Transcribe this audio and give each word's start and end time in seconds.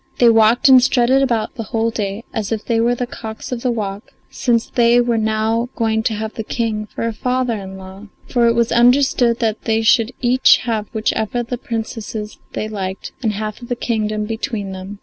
They 0.17 0.29
walked 0.29 0.67
and 0.67 0.81
strutted 0.81 1.21
about 1.21 1.53
the 1.53 1.61
whole 1.61 1.89
of 1.89 1.93
the 1.93 1.97
day, 1.99 2.23
as 2.33 2.51
if 2.51 2.65
they 2.65 2.79
were 2.79 2.95
the 2.95 3.05
cocks 3.05 3.51
of 3.51 3.61
the 3.61 3.69
walk, 3.69 4.13
since 4.31 4.65
they 4.67 4.99
were 4.99 5.15
now 5.19 5.69
going 5.75 6.01
to 6.01 6.15
have 6.15 6.33
the 6.33 6.43
King 6.43 6.87
for 6.87 7.11
father 7.11 7.53
in 7.53 7.77
law. 7.77 8.07
For 8.27 8.47
it 8.47 8.55
was 8.55 8.71
understood 8.71 9.37
they 9.37 9.83
should 9.83 10.11
each 10.19 10.57
have 10.65 10.87
whichever 10.87 11.41
of 11.41 11.49
the 11.49 11.57
Princesses 11.59 12.39
they 12.53 12.67
liked 12.67 13.11
and 13.21 13.33
half 13.33 13.59
the 13.59 13.75
kingdom 13.75 14.25
between 14.25 14.71
them. 14.71 14.97